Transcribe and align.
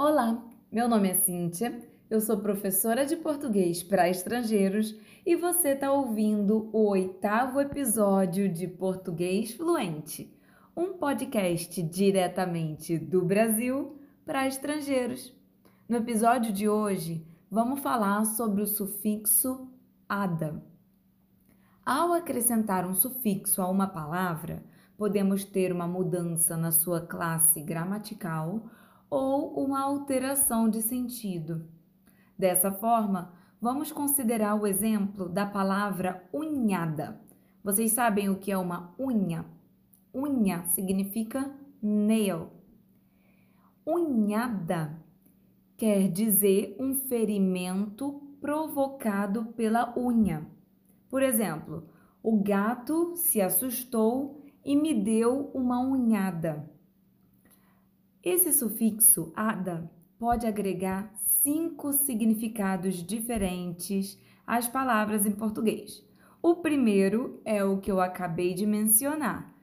Olá, 0.00 0.40
meu 0.70 0.88
nome 0.88 1.10
é 1.10 1.14
Cíntia, 1.14 1.76
eu 2.08 2.20
sou 2.20 2.38
professora 2.38 3.04
de 3.04 3.16
português 3.16 3.82
para 3.82 4.08
estrangeiros 4.08 4.96
e 5.26 5.34
você 5.34 5.70
está 5.70 5.90
ouvindo 5.90 6.70
o 6.72 6.88
oitavo 6.90 7.60
episódio 7.60 8.48
de 8.48 8.68
Português 8.68 9.54
Fluente, 9.54 10.32
um 10.76 10.92
podcast 10.92 11.82
diretamente 11.82 12.96
do 12.96 13.24
Brasil 13.24 13.98
para 14.24 14.46
estrangeiros. 14.46 15.34
No 15.88 15.96
episódio 15.96 16.52
de 16.52 16.68
hoje, 16.68 17.26
vamos 17.50 17.80
falar 17.80 18.24
sobre 18.24 18.62
o 18.62 18.68
sufixo 18.68 19.68
ada. 20.08 20.62
Ao 21.84 22.12
acrescentar 22.12 22.86
um 22.86 22.94
sufixo 22.94 23.60
a 23.60 23.68
uma 23.68 23.88
palavra, 23.88 24.62
podemos 24.96 25.42
ter 25.42 25.72
uma 25.72 25.88
mudança 25.88 26.56
na 26.56 26.70
sua 26.70 27.00
classe 27.00 27.60
gramatical 27.60 28.62
ou 29.10 29.54
uma 29.54 29.80
alteração 29.80 30.68
de 30.68 30.82
sentido. 30.82 31.66
Dessa 32.38 32.70
forma, 32.70 33.32
vamos 33.60 33.90
considerar 33.90 34.54
o 34.54 34.66
exemplo 34.66 35.28
da 35.28 35.46
palavra 35.46 36.28
unhada. 36.32 37.20
Vocês 37.62 37.92
sabem 37.92 38.28
o 38.28 38.38
que 38.38 38.52
é 38.52 38.56
uma 38.56 38.94
unha? 38.98 39.44
Unha 40.14 40.64
significa 40.66 41.52
nail. 41.82 42.50
Unhada 43.86 45.02
quer 45.76 46.08
dizer 46.08 46.76
um 46.78 46.94
ferimento 46.94 48.20
provocado 48.40 49.46
pela 49.56 49.96
unha. 49.98 50.46
Por 51.08 51.22
exemplo, 51.22 51.88
o 52.22 52.42
gato 52.42 53.14
se 53.16 53.40
assustou 53.40 54.44
e 54.64 54.76
me 54.76 54.94
deu 54.94 55.50
uma 55.54 55.80
unhada. 55.80 56.68
Esse 58.22 58.52
sufixo 58.52 59.32
ada 59.36 59.90
pode 60.18 60.46
agregar 60.46 61.12
cinco 61.40 61.92
significados 61.92 62.96
diferentes 62.96 64.20
às 64.46 64.66
palavras 64.66 65.24
em 65.24 65.30
português. 65.30 66.04
O 66.42 66.56
primeiro 66.56 67.40
é 67.44 67.62
o 67.62 67.78
que 67.78 67.90
eu 67.90 68.00
acabei 68.00 68.54
de 68.54 68.66
mencionar: 68.66 69.54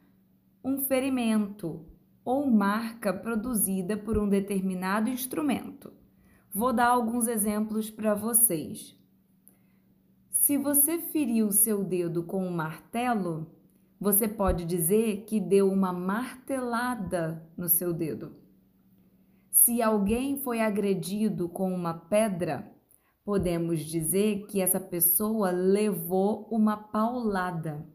um 0.63 0.77
ferimento 0.77 1.85
ou 2.23 2.49
marca 2.49 3.13
produzida 3.13 3.97
por 3.97 4.17
um 4.17 4.27
determinado 4.27 5.09
instrumento. 5.09 5.91
Vou 6.51 6.71
dar 6.71 6.87
alguns 6.87 7.27
exemplos 7.27 7.89
para 7.89 8.15
vocês. 8.15 8.97
Se 10.29 10.57
você 10.57 10.97
feriu 10.97 11.51
seu 11.51 11.83
dedo 11.83 12.23
com 12.23 12.45
um 12.47 12.51
martelo, 12.51 13.51
você 13.99 14.27
pode 14.27 14.63
dizer 14.63 15.25
que 15.25 15.39
deu 15.39 15.69
uma 15.69 15.91
martelada 15.91 17.45
no 17.57 17.67
seu 17.67 17.91
dedo. 17.91 18.44
Se 19.55 19.81
alguém 19.81 20.35
foi 20.35 20.59
agredido 20.59 21.47
com 21.47 21.73
uma 21.73 21.93
pedra, 21.93 22.69
podemos 23.23 23.79
dizer 23.85 24.47
que 24.47 24.59
essa 24.59 24.81
pessoa 24.81 25.49
levou 25.49 26.45
uma 26.51 26.75
paulada. 26.75 27.87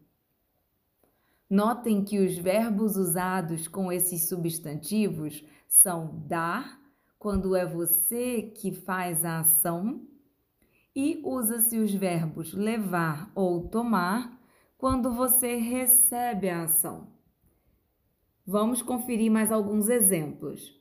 Notem 1.50 2.02
que 2.02 2.18
os 2.18 2.36
verbos 2.38 2.96
usados 2.96 3.68
com 3.68 3.92
esses 3.92 4.26
substantivos 4.26 5.44
são 5.68 6.24
dar, 6.26 6.80
quando 7.18 7.54
é 7.54 7.66
você 7.66 8.40
que 8.40 8.72
faz 8.72 9.22
a 9.22 9.40
ação, 9.40 10.00
e 10.96 11.20
usa-se 11.22 11.78
os 11.78 11.92
verbos 11.92 12.54
levar 12.54 13.30
ou 13.34 13.68
tomar 13.68 14.40
quando 14.78 15.12
você 15.12 15.56
recebe 15.56 16.48
a 16.48 16.62
ação. 16.62 17.08
Vamos 18.46 18.80
conferir 18.80 19.30
mais 19.30 19.52
alguns 19.52 19.90
exemplos. 19.90 20.79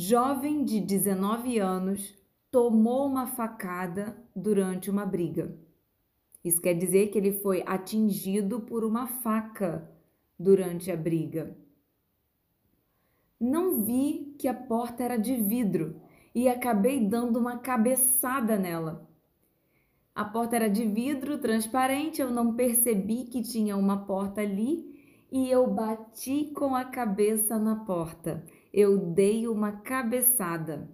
Jovem 0.00 0.64
de 0.64 0.78
19 0.78 1.58
anos 1.58 2.14
tomou 2.52 3.04
uma 3.04 3.26
facada 3.26 4.16
durante 4.32 4.88
uma 4.88 5.04
briga. 5.04 5.58
Isso 6.44 6.62
quer 6.62 6.74
dizer 6.74 7.08
que 7.08 7.18
ele 7.18 7.32
foi 7.32 7.64
atingido 7.66 8.60
por 8.60 8.84
uma 8.84 9.08
faca 9.08 9.90
durante 10.38 10.88
a 10.92 10.96
briga. 10.96 11.56
Não 13.40 13.82
vi 13.82 14.36
que 14.38 14.46
a 14.46 14.54
porta 14.54 15.02
era 15.02 15.16
de 15.16 15.34
vidro 15.34 16.00
e 16.32 16.48
acabei 16.48 17.04
dando 17.04 17.36
uma 17.36 17.58
cabeçada 17.58 18.56
nela. 18.56 19.04
A 20.14 20.24
porta 20.24 20.54
era 20.54 20.70
de 20.70 20.86
vidro 20.86 21.38
transparente, 21.38 22.22
eu 22.22 22.30
não 22.30 22.54
percebi 22.54 23.24
que 23.24 23.42
tinha 23.42 23.76
uma 23.76 24.06
porta 24.06 24.42
ali 24.42 25.26
e 25.32 25.50
eu 25.50 25.66
bati 25.66 26.52
com 26.54 26.76
a 26.76 26.84
cabeça 26.84 27.58
na 27.58 27.74
porta 27.74 28.44
eu 28.72 28.98
dei 28.98 29.48
uma 29.48 29.72
cabeçada. 29.72 30.88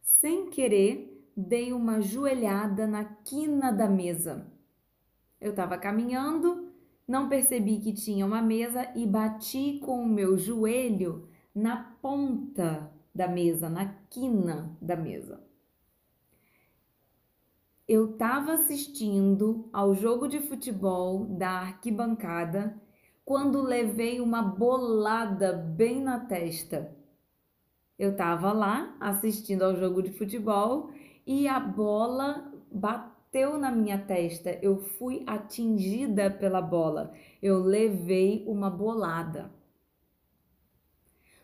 Sem 0.00 0.50
querer, 0.50 1.30
dei 1.36 1.72
uma 1.72 2.00
joelhada 2.00 2.86
na 2.86 3.04
quina 3.04 3.72
da 3.72 3.88
mesa. 3.88 4.50
Eu 5.40 5.50
estava 5.50 5.76
caminhando, 5.76 6.72
não 7.06 7.28
percebi 7.28 7.78
que 7.78 7.92
tinha 7.92 8.24
uma 8.24 8.40
mesa 8.40 8.90
e 8.94 9.06
bati 9.06 9.80
com 9.84 10.02
o 10.02 10.08
meu 10.08 10.38
joelho 10.38 11.28
na 11.54 11.76
ponta 12.00 12.90
da 13.14 13.28
mesa, 13.28 13.68
na 13.68 13.94
quina 14.10 14.76
da 14.80 14.96
mesa. 14.96 15.42
Eu 17.86 18.12
estava 18.12 18.54
assistindo 18.54 19.68
ao 19.70 19.94
jogo 19.94 20.26
de 20.26 20.40
futebol 20.40 21.26
da 21.26 21.50
arquibancada 21.50 22.80
quando 23.24 23.62
levei 23.62 24.20
uma 24.20 24.42
bolada 24.42 25.52
bem 25.52 26.00
na 26.00 26.20
testa. 26.20 26.94
Eu 27.98 28.10
estava 28.10 28.52
lá 28.52 28.96
assistindo 29.00 29.62
ao 29.62 29.76
jogo 29.76 30.02
de 30.02 30.12
futebol 30.12 30.90
e 31.26 31.48
a 31.48 31.58
bola 31.58 32.52
bateu 32.70 33.56
na 33.56 33.70
minha 33.70 33.98
testa. 33.98 34.58
Eu 34.60 34.78
fui 34.78 35.22
atingida 35.26 36.30
pela 36.30 36.60
bola. 36.60 37.12
Eu 37.40 37.62
levei 37.62 38.44
uma 38.46 38.68
bolada. 38.68 39.50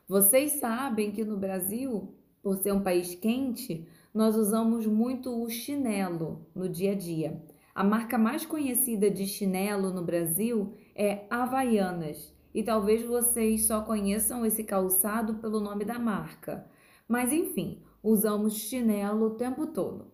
Vocês 0.06 0.54
sabem 0.58 1.12
que 1.12 1.24
no 1.24 1.36
Brasil, 1.36 2.12
por 2.42 2.56
ser 2.56 2.72
um 2.72 2.82
país 2.82 3.14
quente, 3.14 3.86
nós 4.12 4.36
usamos 4.36 4.84
muito 4.84 5.30
o 5.42 5.48
chinelo 5.48 6.44
no 6.52 6.68
dia 6.68 6.92
a 6.92 6.96
dia. 6.96 7.40
A 7.74 7.84
marca 7.84 8.18
mais 8.18 8.44
conhecida 8.44 9.10
de 9.10 9.26
chinelo 9.26 9.90
no 9.90 10.04
Brasil 10.04 10.74
é 10.94 11.24
Havaianas 11.30 12.34
e 12.52 12.62
talvez 12.62 13.02
vocês 13.02 13.66
só 13.66 13.82
conheçam 13.82 14.44
esse 14.44 14.64
calçado 14.64 15.34
pelo 15.34 15.60
nome 15.60 15.84
da 15.84 15.98
marca. 15.98 16.66
Mas 17.06 17.32
enfim, 17.32 17.80
usamos 18.02 18.54
chinelo 18.56 19.26
o 19.26 19.34
tempo 19.36 19.68
todo. 19.68 20.12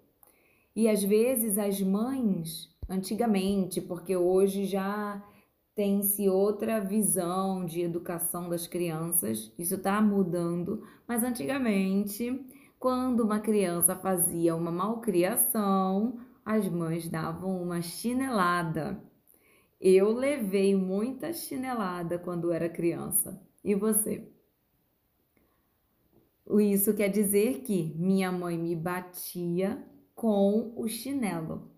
E 0.75 0.89
às 0.89 1.03
vezes 1.03 1.57
as 1.57 1.81
mães, 1.81 2.69
antigamente, 2.89 3.81
porque 3.81 4.15
hoje 4.15 4.67
já 4.67 5.23
tem-se 5.75 6.29
outra 6.29 6.81
visão 6.81 7.65
de 7.65 7.81
educação 7.81 8.49
das 8.49 8.67
crianças, 8.67 9.53
isso 9.59 9.75
está 9.75 10.01
mudando, 10.01 10.83
mas 11.07 11.23
antigamente, 11.23 12.45
quando 12.79 13.21
uma 13.21 13.41
criança 13.41 13.97
fazia 13.97 14.55
uma 14.55 14.71
malcriação, 14.71 16.19
as 16.47 16.69
mães 16.69 17.09
davam 17.09 17.61
uma 17.61 17.83
chinelada. 17.83 19.03
Eu 19.81 20.13
levei 20.13 20.77
muita 20.77 21.33
chinelada 21.33 22.21
quando 22.21 22.53
era 22.53 22.69
criança. 22.69 23.43
E 23.65 23.75
você? 23.75 24.31
Isso 26.61 26.95
quer 26.95 27.09
dizer 27.09 27.63
que 27.63 27.93
minha 27.99 28.31
mãe 28.31 28.57
me 28.57 28.77
batia 28.77 29.85
com 30.15 30.73
o 30.77 30.87
chinelo. 30.87 31.69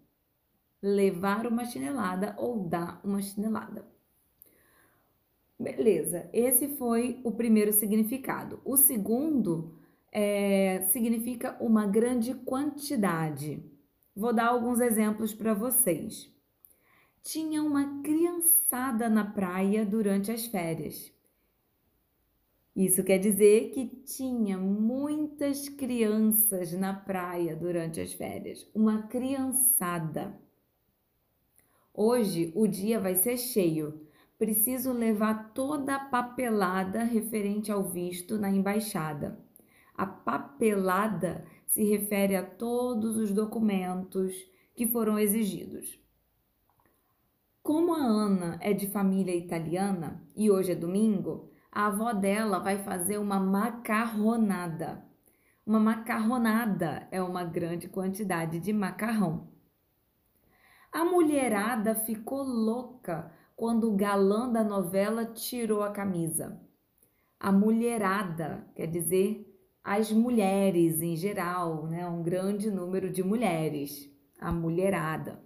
Levar 0.82 1.46
uma 1.46 1.64
chinelada 1.64 2.36
ou 2.38 2.68
dar 2.68 3.00
uma 3.02 3.22
chinelada. 3.22 3.86
Beleza, 5.58 6.28
esse 6.30 6.76
foi 6.76 7.20
o 7.24 7.32
primeiro 7.32 7.72
significado. 7.72 8.60
O 8.66 8.76
segundo 8.76 9.78
é, 10.12 10.82
significa 10.92 11.56
uma 11.58 11.86
grande 11.86 12.34
quantidade. 12.34 13.77
Vou 14.18 14.32
dar 14.32 14.48
alguns 14.48 14.80
exemplos 14.80 15.32
para 15.32 15.54
vocês 15.54 16.30
tinha 17.22 17.62
uma 17.62 18.00
criançada 18.02 19.06
na 19.06 19.22
praia 19.22 19.84
durante 19.84 20.32
as 20.32 20.46
férias. 20.46 21.12
Isso 22.74 23.04
quer 23.04 23.18
dizer 23.18 23.70
que 23.72 23.86
tinha 23.86 24.56
muitas 24.56 25.68
crianças 25.68 26.72
na 26.72 26.94
praia 26.94 27.54
durante 27.54 28.00
as 28.00 28.14
férias. 28.14 28.66
Uma 28.74 29.02
criançada. 29.02 30.40
Hoje 31.92 32.50
o 32.56 32.66
dia 32.66 32.98
vai 32.98 33.14
ser 33.14 33.36
cheio. 33.36 34.00
Preciso 34.38 34.90
levar 34.92 35.52
toda 35.52 35.96
a 35.96 36.04
papelada 36.06 37.04
referente 37.04 37.70
ao 37.70 37.82
visto 37.82 38.38
na 38.38 38.48
embaixada. 38.48 39.38
A 39.94 40.06
papelada 40.06 41.44
se 41.68 41.84
refere 41.84 42.34
a 42.34 42.42
todos 42.42 43.16
os 43.16 43.30
documentos 43.30 44.34
que 44.74 44.86
foram 44.86 45.18
exigidos. 45.18 46.00
Como 47.62 47.94
a 47.94 47.98
Ana 47.98 48.58
é 48.60 48.72
de 48.72 48.86
família 48.86 49.36
italiana 49.36 50.24
e 50.34 50.50
hoje 50.50 50.72
é 50.72 50.74
domingo, 50.74 51.50
a 51.70 51.86
avó 51.86 52.12
dela 52.14 52.58
vai 52.58 52.82
fazer 52.82 53.18
uma 53.18 53.38
macarronada. 53.38 55.04
Uma 55.66 55.78
macarronada 55.78 57.06
é 57.10 57.22
uma 57.22 57.44
grande 57.44 57.86
quantidade 57.86 58.58
de 58.58 58.72
macarrão. 58.72 59.48
A 60.90 61.04
mulherada 61.04 61.94
ficou 61.94 62.42
louca 62.42 63.30
quando 63.54 63.92
o 63.92 63.96
galã 63.96 64.50
da 64.50 64.64
novela 64.64 65.26
tirou 65.26 65.82
a 65.82 65.90
camisa. 65.90 66.58
A 67.38 67.52
mulherada 67.52 68.66
quer 68.74 68.86
dizer 68.86 69.47
as 69.90 70.12
mulheres 70.12 71.00
em 71.00 71.16
geral, 71.16 71.86
né? 71.86 72.06
um 72.06 72.22
grande 72.22 72.70
número 72.70 73.10
de 73.10 73.22
mulheres, 73.22 74.06
a 74.38 74.52
mulherada. 74.52 75.42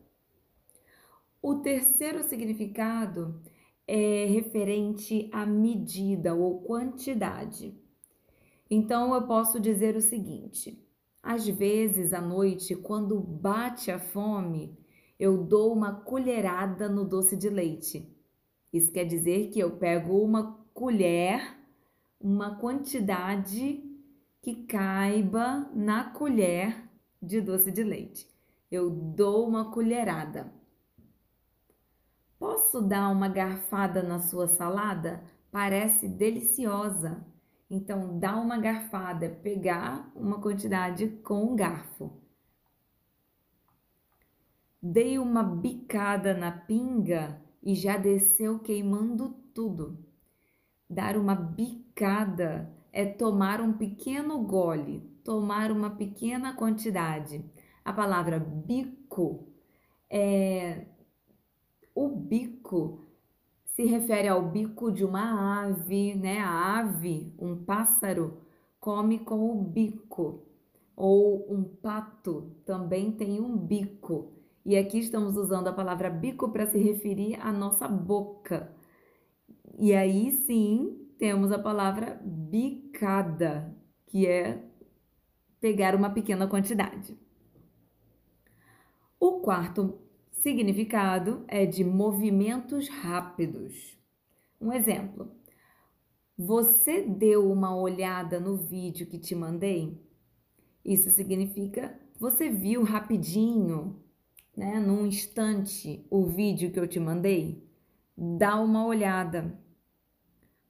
O 1.40 1.60
terceiro 1.60 2.24
significado 2.24 3.40
é 3.86 4.24
referente 4.24 5.30
à 5.32 5.46
medida 5.46 6.34
ou 6.34 6.60
quantidade. 6.62 7.72
Então 8.68 9.14
eu 9.14 9.28
posso 9.28 9.60
dizer 9.60 9.94
o 9.94 10.00
seguinte: 10.00 10.84
às 11.22 11.46
vezes 11.46 12.12
à 12.12 12.20
noite, 12.20 12.74
quando 12.74 13.20
bate 13.20 13.92
a 13.92 14.00
fome, 14.00 14.76
eu 15.20 15.44
dou 15.44 15.72
uma 15.72 16.00
colherada 16.00 16.88
no 16.88 17.04
doce 17.04 17.36
de 17.36 17.48
leite. 17.48 18.12
Isso 18.72 18.90
quer 18.90 19.04
dizer 19.04 19.50
que 19.50 19.60
eu 19.60 19.76
pego 19.76 20.20
uma 20.20 20.66
colher, 20.74 21.56
uma 22.20 22.56
quantidade 22.56 23.91
que 24.42 24.56
caiba 24.64 25.70
na 25.72 26.10
colher 26.10 26.90
de 27.22 27.40
doce 27.40 27.70
de 27.70 27.84
leite. 27.84 28.28
Eu 28.68 28.90
dou 28.90 29.46
uma 29.48 29.70
colherada. 29.70 30.52
Posso 32.40 32.82
dar 32.82 33.08
uma 33.10 33.28
garfada 33.28 34.02
na 34.02 34.18
sua 34.18 34.48
salada? 34.48 35.22
Parece 35.52 36.08
deliciosa. 36.08 37.24
Então, 37.70 38.18
dá 38.18 38.36
uma 38.36 38.58
garfada, 38.58 39.30
pegar 39.30 40.10
uma 40.16 40.40
quantidade 40.40 41.06
com 41.22 41.52
um 41.52 41.54
garfo. 41.54 42.12
Dei 44.82 45.20
uma 45.20 45.44
bicada 45.44 46.34
na 46.34 46.50
pinga 46.50 47.40
e 47.62 47.76
já 47.76 47.96
desceu 47.96 48.58
queimando 48.58 49.30
tudo. 49.54 50.04
Dar 50.90 51.16
uma 51.16 51.36
bicada 51.36 52.68
é 52.92 53.06
tomar 53.06 53.60
um 53.60 53.72
pequeno 53.72 54.38
gole, 54.42 55.00
tomar 55.24 55.72
uma 55.72 55.90
pequena 55.90 56.54
quantidade. 56.54 57.44
A 57.84 57.92
palavra 57.92 58.38
bico 58.38 59.48
é 60.10 60.86
o 61.94 62.08
bico 62.08 63.06
se 63.74 63.84
refere 63.84 64.28
ao 64.28 64.42
bico 64.50 64.92
de 64.92 65.04
uma 65.04 65.64
ave, 65.64 66.14
né? 66.14 66.40
A 66.40 66.78
ave, 66.78 67.34
um 67.38 67.56
pássaro, 67.56 68.38
come 68.78 69.20
com 69.20 69.50
o 69.50 69.62
bico. 69.62 70.42
Ou 70.94 71.46
um 71.52 71.64
pato 71.64 72.52
também 72.66 73.10
tem 73.12 73.40
um 73.40 73.56
bico. 73.56 74.32
E 74.64 74.76
aqui 74.76 74.98
estamos 74.98 75.36
usando 75.36 75.68
a 75.68 75.72
palavra 75.72 76.10
bico 76.10 76.50
para 76.50 76.66
se 76.66 76.78
referir 76.78 77.36
à 77.40 77.50
nossa 77.50 77.88
boca. 77.88 78.70
E 79.78 79.94
aí 79.94 80.32
sim 80.46 81.01
temos 81.22 81.52
a 81.52 81.58
palavra 81.58 82.20
bicada, 82.24 83.72
que 84.06 84.26
é 84.26 84.60
pegar 85.60 85.94
uma 85.94 86.10
pequena 86.10 86.48
quantidade. 86.48 87.16
O 89.20 89.38
quarto 89.38 90.00
significado 90.32 91.44
é 91.46 91.64
de 91.64 91.84
movimentos 91.84 92.88
rápidos. 92.88 93.96
Um 94.60 94.72
exemplo: 94.72 95.30
Você 96.36 97.02
deu 97.02 97.48
uma 97.52 97.72
olhada 97.72 98.40
no 98.40 98.56
vídeo 98.56 99.06
que 99.06 99.16
te 99.16 99.36
mandei? 99.36 100.04
Isso 100.84 101.08
significa 101.10 101.96
você 102.18 102.50
viu 102.50 102.82
rapidinho 102.82 104.02
né, 104.56 104.80
num 104.80 105.06
instante 105.06 106.04
o 106.10 106.26
vídeo 106.26 106.72
que 106.72 106.80
eu 106.80 106.88
te 106.88 106.98
mandei, 106.98 107.64
dá 108.18 108.56
uma 108.60 108.84
olhada. 108.84 109.56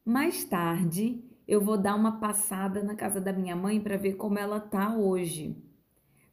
Mais 0.04 0.44
tarde, 0.44 1.22
eu 1.46 1.60
vou 1.60 1.78
dar 1.78 1.94
uma 1.94 2.18
passada 2.18 2.82
na 2.82 2.94
casa 2.96 3.20
da 3.20 3.32
minha 3.32 3.54
mãe 3.54 3.80
para 3.80 3.96
ver 3.96 4.14
como 4.14 4.38
ela 4.38 4.58
tá 4.58 4.96
hoje. 4.96 5.56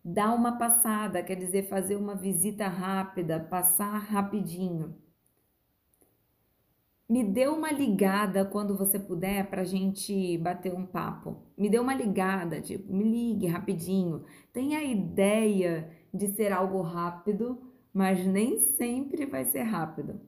Dar 0.04 0.34
uma 0.34 0.58
passada 0.58 1.22
quer 1.22 1.36
dizer 1.36 1.68
fazer 1.68 1.96
uma 1.96 2.16
visita 2.16 2.68
rápida, 2.68 3.40
passar 3.40 3.96
rapidinho. 4.00 4.96
Me 7.08 7.24
dê 7.24 7.48
uma 7.48 7.72
ligada 7.72 8.44
quando 8.44 8.76
você 8.76 8.98
puder 9.00 9.48
para 9.50 9.62
a 9.62 9.66
gente 9.66 10.38
bater 10.40 10.74
um 10.74 10.86
papo. 10.86 11.38
Me 11.58 11.70
dê 11.70 11.78
uma 11.80 11.94
ligada, 11.94 12.62
tipo, 12.62 12.92
me 12.92 13.04
ligue 13.04 13.48
rapidinho. 13.48 14.26
Tenha 14.52 14.80
a 14.80 14.84
ideia 14.84 15.92
de 16.12 16.28
ser 16.34 16.52
algo 16.52 16.82
rápido, 16.82 17.62
mas 17.94 18.26
nem 18.26 18.60
sempre 18.60 19.26
vai 19.28 19.46
ser 19.46 19.64
rápido. 19.64 20.20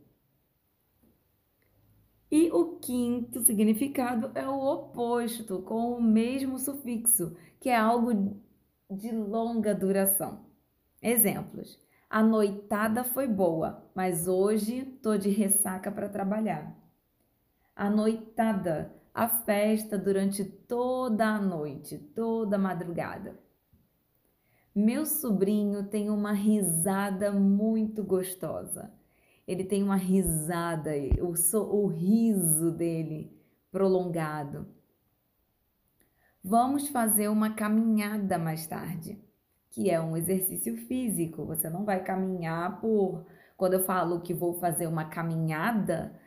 E 2.32 2.50
o 2.50 2.78
quinto 2.78 3.42
significado 3.42 4.32
é 4.34 4.48
o 4.48 4.58
oposto, 4.58 5.62
com 5.64 5.92
o 5.92 6.02
mesmo 6.02 6.58
sufixo, 6.58 7.36
que 7.60 7.68
é 7.68 7.76
algo 7.76 8.40
de 8.90 9.12
longa 9.12 9.76
duração. 9.76 10.46
Exemplos: 11.02 11.78
a 12.10 12.24
noitada 12.24 13.04
foi 13.04 13.28
boa, 13.28 13.86
mas 13.94 14.30
hoje 14.30 14.86
tô 15.04 15.18
de 15.18 15.30
ressaca 15.30 15.92
para 15.92 16.08
trabalhar. 16.08 16.74
A 17.76 17.90
noitada, 17.90 18.94
a 19.14 19.28
festa 19.28 19.98
durante 19.98 20.46
toda 20.46 21.26
a 21.28 21.42
noite, 21.42 21.98
toda 21.98 22.56
a 22.56 22.60
madrugada. 22.60 23.38
Meu 24.74 25.06
sobrinho 25.06 25.84
tem 25.84 26.10
uma 26.10 26.32
risada 26.32 27.30
muito 27.30 28.02
gostosa. 28.04 29.01
Ele 29.48 29.64
tem 29.64 29.84
uma 29.84 29.96
risada, 29.96 30.92
o, 31.22 31.36
so, 31.36 31.64
o 31.64 31.88
riso 31.88 32.72
dele 32.72 33.32
prolongado. 33.72 34.68
Vamos 36.44 36.88
fazer 36.90 37.28
uma 37.28 37.54
caminhada 37.54 38.38
mais 38.38 38.66
tarde, 38.66 39.20
que 39.70 39.90
é 39.90 40.00
um 40.02 40.18
exercício 40.18 40.78
físico. 40.88 41.46
Você 41.46 41.70
não 41.70 41.86
vai 41.86 42.04
caminhar 42.04 42.80
por. 42.82 43.26
Quando 43.58 43.74
eu 43.74 43.84
falo 43.84 44.22
que 44.22 44.34
vou 44.34 44.56
fazer 44.56 44.88
uma 44.88 45.06
caminhada, 45.06 46.20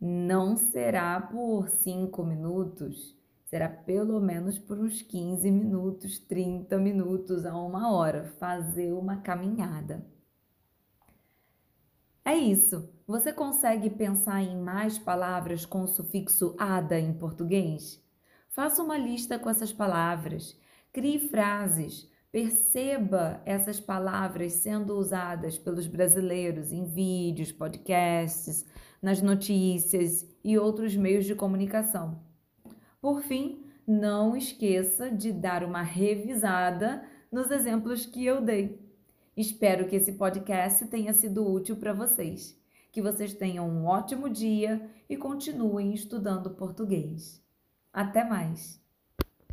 não 0.00 0.56
será 0.56 1.20
por 1.20 1.68
cinco 1.68 2.24
minutos 2.24 3.18
será 3.48 3.68
pelo 3.68 4.20
menos 4.20 4.58
por 4.58 4.78
uns 4.78 5.00
15 5.02 5.50
minutos, 5.50 6.18
30 6.18 6.76
minutos 6.78 7.46
a 7.46 7.56
uma 7.56 7.90
hora, 7.90 8.24
fazer 8.38 8.92
uma 8.92 9.16
caminhada. 9.16 10.04
É 12.28 12.36
isso. 12.36 12.86
Você 13.06 13.32
consegue 13.32 13.88
pensar 13.88 14.42
em 14.42 14.54
mais 14.54 14.98
palavras 14.98 15.64
com 15.64 15.84
o 15.84 15.88
sufixo 15.88 16.54
ada 16.58 17.00
em 17.00 17.14
português? 17.14 18.04
Faça 18.50 18.82
uma 18.82 18.98
lista 18.98 19.38
com 19.38 19.48
essas 19.48 19.72
palavras. 19.72 20.54
Crie 20.92 21.18
frases. 21.30 22.06
Perceba 22.30 23.40
essas 23.46 23.80
palavras 23.80 24.52
sendo 24.52 24.98
usadas 24.98 25.56
pelos 25.56 25.86
brasileiros 25.86 26.70
em 26.70 26.84
vídeos, 26.84 27.50
podcasts, 27.50 28.66
nas 29.00 29.22
notícias 29.22 30.28
e 30.44 30.58
outros 30.58 30.94
meios 30.94 31.24
de 31.24 31.34
comunicação. 31.34 32.22
Por 33.00 33.22
fim, 33.22 33.64
não 33.86 34.36
esqueça 34.36 35.10
de 35.10 35.32
dar 35.32 35.64
uma 35.64 35.80
revisada 35.80 37.02
nos 37.32 37.50
exemplos 37.50 38.04
que 38.04 38.22
eu 38.22 38.42
dei. 38.42 38.87
Espero 39.38 39.86
que 39.86 39.94
esse 39.94 40.14
podcast 40.14 40.84
tenha 40.88 41.12
sido 41.14 41.48
útil 41.48 41.76
para 41.76 41.92
vocês. 41.92 42.60
Que 42.90 43.00
vocês 43.00 43.32
tenham 43.32 43.70
um 43.70 43.86
ótimo 43.86 44.28
dia 44.28 44.90
e 45.08 45.16
continuem 45.16 45.94
estudando 45.94 46.50
português. 46.50 47.40
Até 47.92 48.24
mais! 48.24 48.87